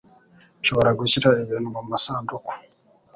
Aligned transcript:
Nshobora 0.61 0.89
gushyira 0.99 1.29
ibintu 1.43 1.67
mumasanduku. 1.75 2.51